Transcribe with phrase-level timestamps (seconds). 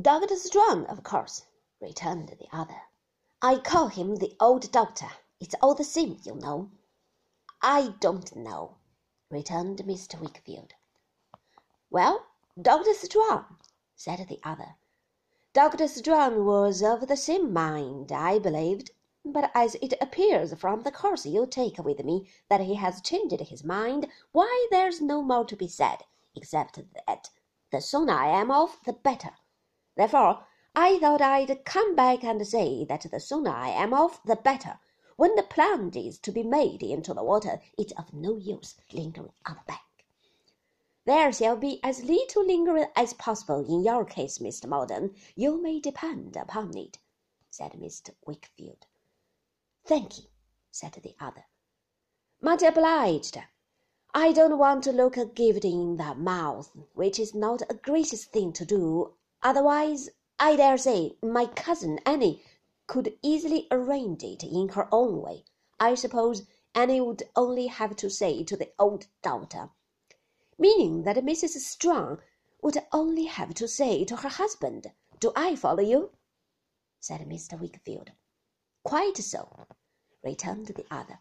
[0.00, 0.36] Dr.
[0.36, 1.46] Strong, of course,
[1.80, 2.82] returned the other.
[3.42, 5.10] I call him the old doctor.
[5.40, 6.70] It's all the same, you know.
[7.60, 8.76] I don't know,
[9.30, 10.20] returned Mr.
[10.20, 10.74] Wickfield.
[11.90, 12.24] Well,
[12.60, 12.94] Dr.
[12.94, 13.58] Strong,
[13.96, 14.76] said the other.
[15.52, 15.88] Dr.
[15.88, 18.92] Strong was of the same mind, I believed,
[19.24, 23.40] but as it appears from the course you take with me that he has changed
[23.40, 26.04] his mind, why, there's no more to be said,
[26.36, 26.78] except
[27.08, 27.30] that
[27.72, 29.32] the sooner I am off, the better.
[30.00, 34.34] Therefore, I thought I'd come back and say that the sooner I am off, the
[34.34, 34.80] better.
[35.16, 39.34] When the plant is to be made into the water, it's of no use lingering
[39.44, 40.06] on the bank.
[41.04, 44.64] There shall be as little lingering as possible in your case, Mr.
[44.64, 46.98] Maldon, you may depend upon it,
[47.50, 48.14] said Mr.
[48.26, 48.86] Wickfield.
[49.84, 50.24] Thank you,
[50.70, 51.44] said the other.
[52.40, 53.36] Much obliged.
[54.14, 58.24] I don't want to look a gift in the mouth, which is not a gracious
[58.24, 59.12] thing to do.
[59.42, 62.42] Otherwise, I dare say my cousin Annie
[62.86, 65.46] could easily arrange it in her own way.
[65.78, 69.70] I suppose Annie would only have to say to the old doctor,
[70.58, 71.60] meaning that Mrs.
[71.60, 72.20] Strong
[72.60, 76.12] would only have to say to her husband, Do I follow you?
[76.98, 77.58] said Mr.
[77.58, 78.12] Wickfield.
[78.84, 79.66] Quite so,
[80.22, 81.18] returned the other.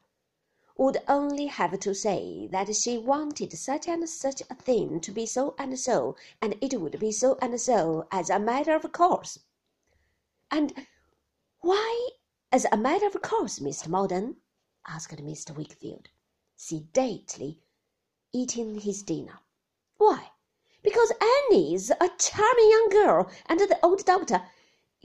[0.80, 5.26] Would only have to say that she wanted such and such a thing to be
[5.26, 9.40] so and so, and it would be so and so as a matter of course.
[10.50, 10.88] And
[11.60, 12.12] why
[12.54, 13.90] as a matter of course, Mr.
[13.90, 14.38] Maldon?
[14.88, 15.54] asked Mr.
[15.54, 16.08] Wickfield,
[16.56, 17.60] sedately
[18.32, 19.42] eating his dinner.
[19.98, 20.32] Why,
[20.82, 21.12] because
[21.52, 24.50] Annie's a charming young girl, and the old doctor,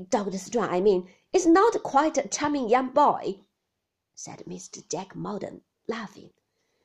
[0.08, 0.38] Dr.
[0.38, 3.40] Strong, I mean, is not quite a charming young boy,
[4.14, 4.88] said Mr.
[4.88, 6.30] Jack Maldon, laughing.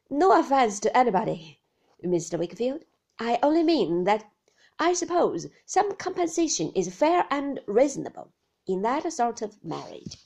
[0.10, 1.62] No offence to anybody,
[2.04, 2.40] Mr.
[2.40, 2.84] Wickfield.
[3.20, 4.32] I only mean that
[4.80, 8.32] I suppose some compensation is fair and reasonable
[8.66, 10.18] in that sort of marriage.